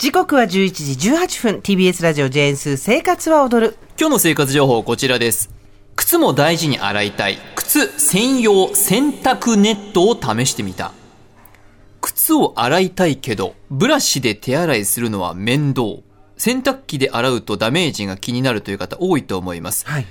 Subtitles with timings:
[0.00, 5.50] 時刻は11時18分 TBS ラジオジェーンスー生活は踊る今日の生活情報こちらです。
[5.94, 7.36] 靴も大事に洗いたい。
[7.54, 10.92] 靴専用洗濯ネットを試してみた。
[12.00, 15.82] 靴を洗いたいけど、ブラシで手洗いするのは面倒。
[16.38, 19.86] 洗濯機で洗うとダメージが気になるという方多いと思います。
[19.86, 20.06] はい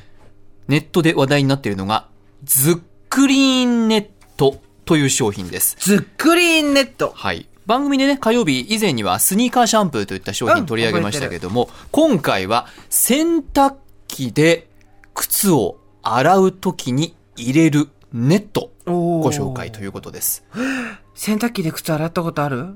[0.67, 2.08] ネットで話題になっているのが、
[2.44, 5.77] ズックリーンネットという商品です。
[5.80, 7.48] ズックリーンネットはい。
[7.70, 13.76] 番組でね、火曜日以前にはスニーカーシャンプーといった商品取り上げましたけども、今回は洗濯
[14.08, 14.68] 機で
[15.14, 20.44] 靴を洗うときに入れるネットご紹介ということです。
[21.14, 22.73] 洗濯機で靴洗ったことある？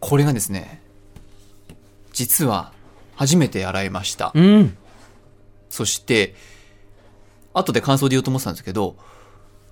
[0.00, 0.80] これがですね、
[2.14, 2.72] 実は
[3.16, 4.32] 初めて洗いました。
[4.34, 4.74] うん
[5.68, 6.34] そして、
[7.52, 8.96] 後で感想で言おうと思ってたんですけど、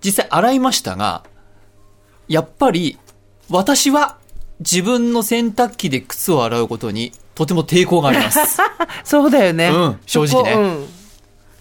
[0.04, 1.24] 実際洗いましたが、
[2.28, 2.98] やっぱり
[3.48, 4.17] 私は
[4.60, 8.60] 自分の洗濯機で靴を洗うことにとても抵抗があります。
[9.04, 10.52] そうだよね、うん正直ね。
[10.52, 10.86] うん。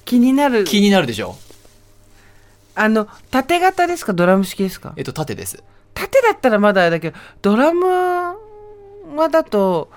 [0.05, 0.63] 気になる。
[0.63, 1.36] 気になるでしょ。
[2.75, 4.13] あの縦型ですか？
[4.13, 4.94] ドラム式ですか？
[4.95, 5.63] えっと、縦です。
[5.94, 9.89] 縦だったらまだだけどドラムはだと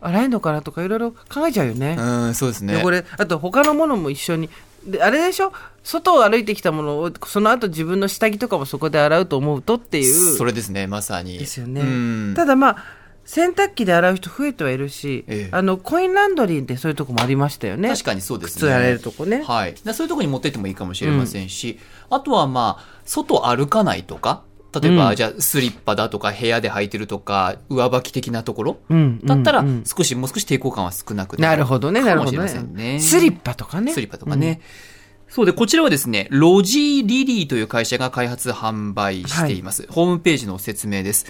[0.00, 1.96] 洗えるのかなとかいろいろ考えちゃうよね。
[1.98, 2.80] う、ん、そうですね。
[2.82, 4.48] 汚れあと他のものも一緒に
[4.88, 5.52] であれでしょ？
[5.84, 11.38] 外を歩いてきたものをその後自分の下着とかもそこで洗うと思うとっていうそれですね、まさに。
[11.38, 12.34] ですよね、うん。
[12.34, 12.84] ただまあ
[13.24, 18.60] 洗濯機で洗う人増えてはいるし、ええあのコインランドリーってそういうとこもありましたよね確かにそうですね。
[18.60, 19.74] 靴洗えるとこねはい。
[19.84, 21.78] だそういうところに持ってってもいいかもしれませんし、
[22.08, 24.42] あとはまあ、外歩かないとか、
[24.80, 32.62] 例えば、うんじゃあスリッパだとか部屋で履いてるとか、上履き的なところ、うんだったらうんうん少し、もう少し抵抗感は少なくなるほどねなるほどね。
[32.72, 34.60] ねスリッパとかねスリッパとかね。
[35.28, 39.86] そうで、こちらはですね、ロジーリリーという会社が開発販売しています。
[39.90, 41.26] ホームページの説明です。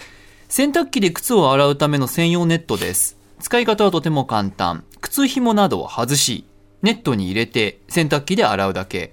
[0.48, 3.18] 洗濯機で靴を洗うための専用ネットです。
[3.40, 4.84] 使い方はとても簡単。
[5.00, 6.44] 靴紐などを外し、
[6.82, 9.12] ネットに入れて洗濯機で洗うだけ。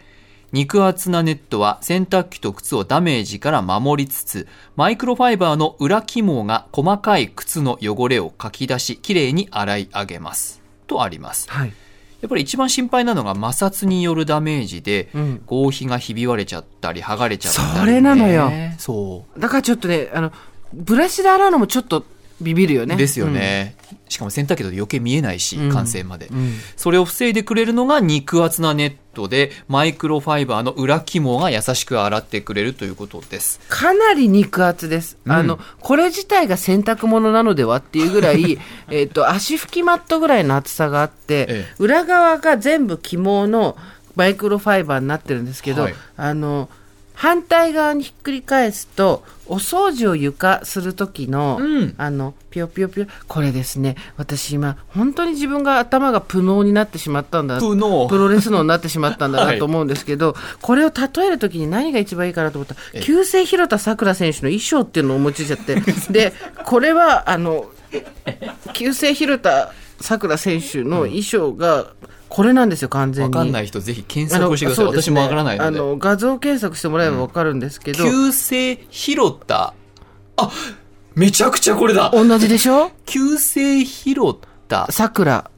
[0.55, 10.61] 肉厚なネットは洗濯機と靴をダメージから守りつつ、マイクロファイバーの裏肝が細かい靴の汚れをかき出し、きれいに洗い上げます。
[10.87, 11.51] とあります。
[11.51, 11.73] はい。
[12.21, 15.41] やっぱり一番心配なのが摩擦によるダメージで、うん。
[15.45, 18.49] 合皮がひび割れちゃったり剥がれちゃったり、ね、それなのよ。
[18.77, 20.31] そだからちょっとねあの
[20.73, 22.05] ブラシで洗うのもちょっと
[22.41, 22.95] ビビるよね。
[22.95, 23.75] うですよね、
[24.09, 25.71] しかも洗濯機だと余計見えないし、うん。
[25.71, 33.59] 完成まで、うん、うんそれを防いでくれるのが肉厚なネットでマイクロファイバーの裏肝が優しく洗ってくれるということです。
[33.69, 35.31] かなり肉厚です、うん。
[35.31, 38.59] あのこれ自体が洗濯物なのではっていうぐらい
[38.91, 41.75] えっと足拭きマットぐらいの厚さがあって、ええ。
[41.79, 43.77] 裏側が全部肝の
[44.15, 45.95] マイクロファイバーになってるんですけど、はい。
[46.17, 46.69] あの
[47.15, 51.95] 反対側にひっくり返すとお掃除を床する時の、うん。
[51.97, 53.95] あのピヨピヨピヨこれですね。
[54.17, 59.59] 私今本当に自分が頭がプノーになってしまったんだプロレス脳になってしまったんだ はない。
[59.59, 62.75] と思うんですけど、これを例える時に何が一番いいかなと思った。
[62.93, 65.75] ら旧姓広田さくら選手の衣装っていうのを思いついちゃって。
[66.09, 66.33] で
[66.63, 67.65] これはあの
[68.73, 69.71] 旧姓広田
[70.01, 71.87] さくら選手の衣装が
[72.29, 73.35] これなんですよ完全に。
[73.35, 74.91] わかんない人ぜひ検索をしてください、ね。
[74.91, 75.67] 私もわからないので。
[75.67, 79.73] あの画像検索してもらえばわかるんですけど、旧姓広田。
[80.37, 80.51] あ
[81.13, 82.11] めちゃくちゃこれだ。
[82.13, 82.91] 同じでしょ？
[83.05, 84.91] 旧姓広田。
[84.91, 85.49] さくら。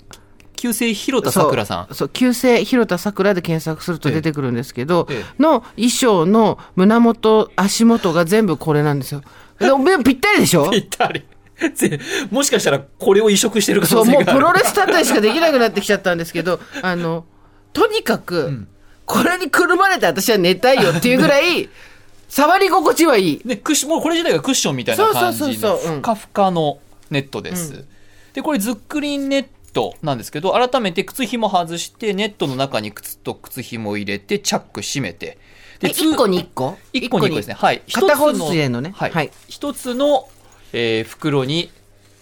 [0.55, 1.93] 旧姓広田さくらさん。
[1.95, 9.21] そう旧姓広田さくらで検索すると出てくるんですけど、えの衣装の胸元足元が全部これなんですよ。
[9.59, 10.69] でもぴったりでしょ？
[10.71, 11.23] ぴったり。
[11.73, 14.39] ぜもしかしたらこれを移植してる可そう能性がある。
[14.41, 17.25] もうプロレスたったりしかできなくなってきちゃったんですけど あの
[17.73, 18.65] とにかく、
[19.05, 21.69] これにくるまれて私は寝たいよっていうぐらい
[22.27, 26.79] 触り心地はいいね、クッション、もうこれ自体がクッションみたいな感じそうそうのふかふかの
[27.09, 27.85] ネットです。
[28.33, 35.37] で、これズックリンネットなんですけど、改めて靴紐外して、ネットの中に靴と靴紐を入れて、チャック閉めて。
[35.81, 36.77] え通1個に1個？
[36.91, 37.53] 一個に一個ですね。
[37.53, 37.81] はい。
[37.91, 39.11] 片方ずつ入れるのねはい。
[39.11, 40.27] はい一つの、
[40.73, 41.69] えー袋に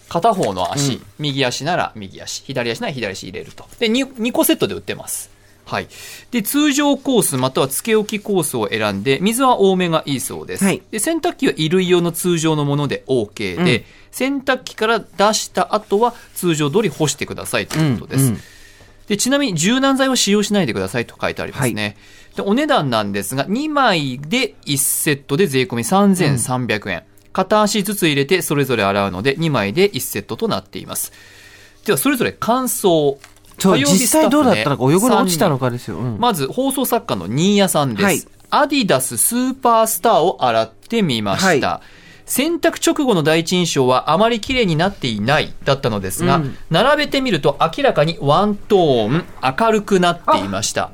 [0.08, 3.64] 片方の足、うん右足なら右足、左足なら左足入れると。
[3.78, 5.30] で、2, 2個セットで売ってます。
[5.64, 5.88] はい。
[6.30, 10.64] で、通常コースまたはつけ置きコースを選んで、水は多めがいいそうです。
[10.64, 18.24] はいで、洗濯機は衣類用の通常のもので OK で、うん洗濯機から出した後は通常通り干してくださいということです。
[18.24, 18.40] うんうん
[19.08, 21.96] でちなみに柔軟剤は使用しないでくださいと書いてありますね。
[22.34, 27.02] でお値段なんですが、2枚で1セットで税込み3300円。
[27.36, 31.12] 片足ずつ入れてそれぞれ洗うので2枚で1セットとなっています。
[31.84, 33.18] では、それぞれ感想。
[33.58, 38.04] 実際どうだったのかスタッフね泳ぎに落ちたのかですよ、うんまず、放送作家の新谷さんです。
[38.04, 41.80] はいアディダススーパースターを洗ってみました。
[42.26, 49.24] 洗濯直後の第一印象はあまり綺麗になっていないだったのですが、うん並べてみると明らかにワントーン
[49.58, 50.92] 明るくなっていました。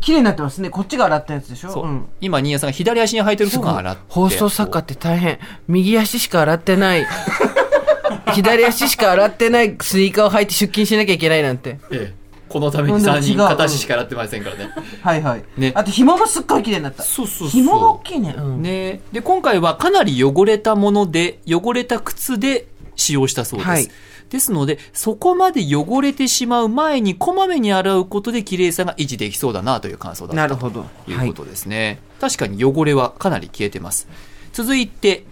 [0.00, 0.70] 綺麗になってますね。
[0.70, 1.70] こっちが洗ったやつでしょ？
[1.72, 4.02] そう、ん今、新谷さんが左足に履いてる方が洗って。
[4.08, 5.38] 放送作家って大変。
[5.68, 7.06] 右足しか洗ってない。
[8.34, 11.78] 左足しか洗ってないスニーカーを履いて出勤しなきゃいけないなんて。
[11.90, 12.22] ええ
[12.52, 14.68] このためにうんでも3人片足しか洗ってませんからね。
[15.00, 15.44] はいはい。
[15.56, 17.02] ねあと紐もすっごい綺麗になった。
[17.02, 18.34] そうそうそう紐が大きいね。
[18.36, 18.60] うん。
[18.62, 23.70] ねで、今回はかなり汚れたもので、汚れた靴で使用したそうです。
[23.70, 23.88] はい
[24.32, 30.80] ですので、そこまで汚れてしまう前にこまめに洗うことで綺麗さが維持できそうだなという感想だったとなるほど。
[30.80, 31.42] はいいうこ。
[31.42, 32.00] とですね。
[32.18, 34.08] 確かに汚れはかなり消えてます。
[34.54, 35.24] 続いて、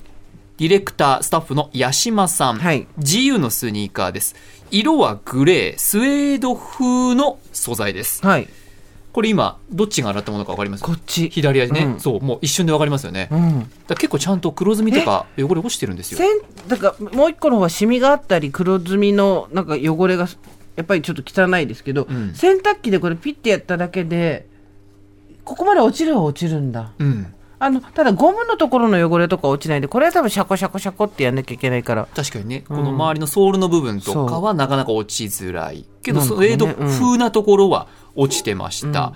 [0.58, 2.58] ディレクター、スタッフの八島さん。
[2.58, 4.36] はい GU のスニーカーです。
[4.70, 8.24] 色はグレー、スウェード風の素材です。
[8.24, 8.48] はい。
[9.12, 10.84] これ今、どっちが洗ったものか分かります？
[10.84, 11.28] こっち。
[11.30, 13.28] 左足ね、うんそう、もう一瞬で分かりますよね。
[13.30, 13.70] うん。
[13.88, 16.20] ら結構ちゃんと黒ずみとか汚れ落ちてるんですよ。
[16.68, 20.28] だからもう一個の方はシミがあったり黒ずみのなんか汚れが
[20.76, 24.46] やっぱりちょっと汚いですけど、うん洗濯機でこれピッてやっただけで
[25.44, 27.34] ここまで落ちるは落ちるんだうん。
[27.62, 35.84] あのただゴムのところの汚れとか落ちないんでこれは多分シャコシャコシャコってやんなきゃいけないから確かにね、この周りのソールの部分とかはなかなか落ちづらい。
[36.02, 37.86] けど、なんかねスウェード風なところは
[38.20, 39.12] 落ちてました。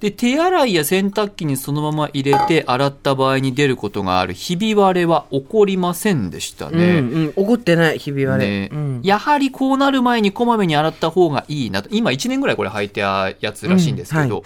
[0.00, 4.32] で、手洗いや洗濯機にそのまま入れて洗った場合に出ることがある。
[4.32, 6.98] ひび割れは起こりませんでしたね。
[6.98, 7.32] うんうん。
[7.34, 8.68] 怒ってないひび割れ、ね。
[8.72, 9.00] うん。
[9.02, 11.88] やはりこうなる前にこまめに洗った方がいいなと。
[11.90, 14.42] 今1年ぐらいこれ履いてたやつらしいんですけど、うんは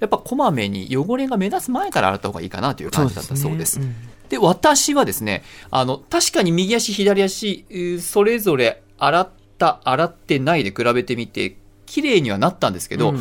[0.00, 3.78] やっぱこまめに汚れが目立つ前から洗った方がいいかなという感じだったそうです。
[3.78, 3.94] ね。
[4.28, 9.28] で、私はですね、あの、確かに右足、左足、えーそれぞれ洗っ
[9.58, 11.56] た、洗ってないで比べてみて、
[11.86, 13.14] 綺麗にはなったんですけど、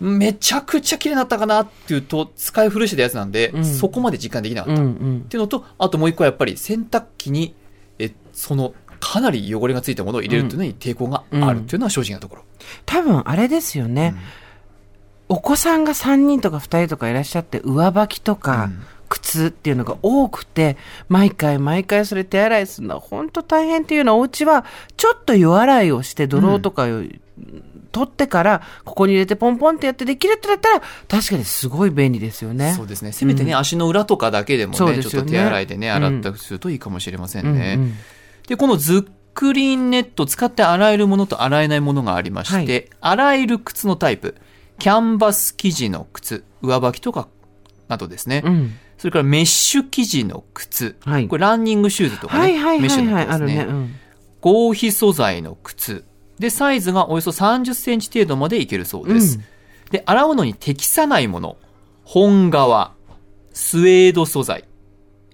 [0.00, 3.64] めちゃくちゃ綺麗になったかなっていうと、使い古してたやつなんで、うん。
[3.64, 4.82] そこまで実感できなかった。
[4.82, 7.54] うんうっんていうのと、あともう一個はやっぱり洗濯機に、
[7.98, 12.42] え、その、かなり汚れがついたものを入れるっていうのに抵抗があるっていうのは正直なところ。
[12.86, 14.14] 多分あれですよね、
[15.28, 18.82] お子さんが3人とか2人とかいらっしゃって上履きとか、うん。
[19.08, 20.78] 靴っていうのが多くて
[21.10, 24.64] 毎回毎回それ手洗いするのは本当大変っていうのはお家は
[24.96, 27.02] ちょっと湯洗いをして泥とかを
[27.92, 32.72] 取ってからここに入れてポンポンってやってできるってなったら確かにすごい便利ですよね。
[32.76, 33.12] そうですね。
[33.12, 37.74] せめてね、足の裏とかだけでもね、ねちょっと手洗いでね、洗ったりするといいかもしれませんね。
[37.76, 37.94] うんうん
[38.48, 44.36] で、このズックリーンネット使って洗えるものと洗えないものがありまして、洗える靴のタイプ、
[44.78, 47.28] キャンバス生地の靴、上履きとか
[47.88, 48.42] などですね。
[48.44, 53.46] うんそれからメッシュ生地の靴、はいこれランニングシューズとかね、はいはいメッシュの靴ですね。
[53.46, 53.64] るね。
[53.68, 53.94] うん
[54.40, 56.04] 合皮素材の靴。
[56.42, 59.36] で、サイズがおよそ30センチ程度までいけるそうです。
[59.36, 59.44] うん
[59.92, 61.58] で、洗うのに適さないもの。
[62.04, 62.92] 本革、
[63.52, 64.64] スウェード素材、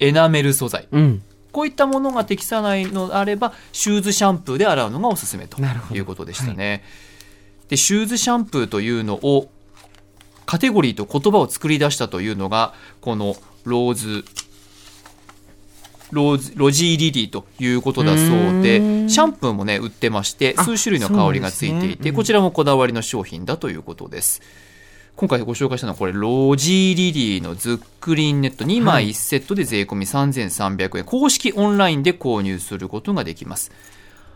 [0.01, 0.89] エナメル素材。
[0.91, 5.59] うんこういったものが適さないのであれば、シューズシャンプーで洗うのがおすすめと
[5.95, 6.85] いうことでしたね。
[7.69, 9.51] で、シューズシャンプーというのを、
[10.45, 14.25] カテゴリーと言葉を作り出したというのが、このローズ、
[16.13, 24.41] ロジーリリーということだそうで、んシャンプーもね、売ってまして、あ数種類の香りがついていて、ねうんこちらもこだわりの商品だということです。
[25.17, 31.05] 今回ご紹介したのはこれ、ロジーリリーのズックリーンネット2枚1セットで税込み3300円。
[31.05, 33.73] 公式オンラインで購入することができます。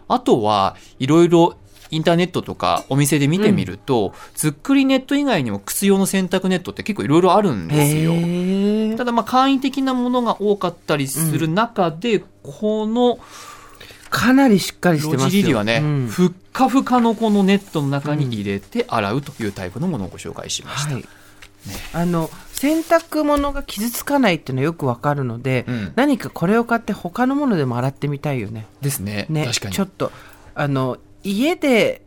[0.08, 1.56] あとは、いろいろ
[1.92, 8.96] インターネットとかお店で見てみると、ズックリネット以外にも靴用の洗濯ネットって結構いろいろあるんですよ。
[8.96, 13.18] ただまあ簡易的なものが多かったりする中で、この
[14.08, 15.30] かなりしっかりしてロますよ。
[15.30, 20.94] ジリリはね、うんふっかふかのこのネットの中に入れて洗うというタイプのものをご紹介しました。
[20.94, 21.04] はい。
[21.92, 28.66] あの洗濯物が傷つかないっていうのはよくわかるので、うん何かこれを買って他のものでも洗ってみたいよね。
[28.80, 29.26] ですね。
[29.28, 29.84] ね、確かにちょ。
[29.84, 30.10] っと
[30.54, 32.02] あの家で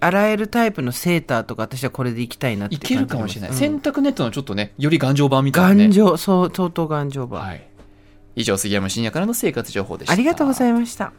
[0.00, 3.50] 洗えるタイプのセーターとか私はこれでいきたいなっていけるかもしれない。
[3.50, 5.84] うん洗濯ネットのちょっとね、より頑丈版みたいなね。
[5.84, 7.66] 頑丈そう相当頑丈版、はい。
[8.34, 10.12] 以上、杉山深也からの生活情報でした。
[10.12, 11.12] ありがとうございました